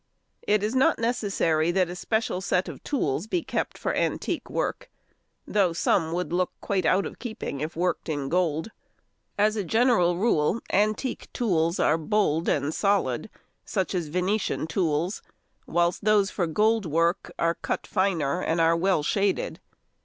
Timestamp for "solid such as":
12.73-14.07